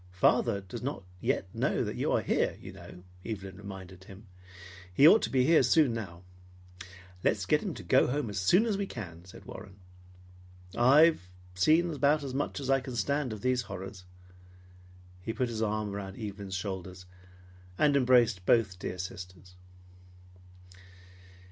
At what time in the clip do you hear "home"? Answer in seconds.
8.07-8.27